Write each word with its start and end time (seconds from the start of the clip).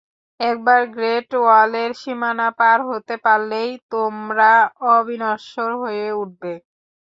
একবার 0.39 0.81
গ্রেট 0.95 1.29
ওয়ালের 1.39 1.91
সীমানা 2.01 2.47
পার 2.59 2.79
হতে 2.89 3.15
পারলেই 3.25 3.71
তোমরা 3.91 4.51
অবিনশ্বর 4.91 5.69
হয়ে 5.81 6.07
উঠবে! 6.21 6.53